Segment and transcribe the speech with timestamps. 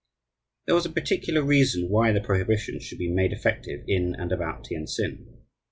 [0.65, 4.63] There was a particular reason why the prohibition should be made effective in and about
[4.63, 5.43] Tientsin.